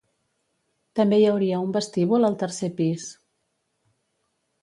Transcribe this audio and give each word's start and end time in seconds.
També 0.99 1.19
hi 1.23 1.25
hauria 1.31 1.59
un 1.65 1.75
vestíbul 1.75 2.25
al 2.29 2.39
tercer 2.45 2.71
pis. 2.81 3.05